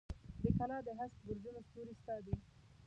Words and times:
د 0.41 0.43
کلا 0.57 0.77
د 0.87 0.89
هسک 0.99 1.17
برجونو 1.25 1.59
ستوري 1.67 1.93
ستا 1.99 2.15
دي 2.25 2.33